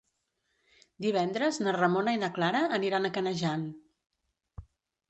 [1.05, 3.69] Divendres na Ramona i na Clara aniran a Canejan.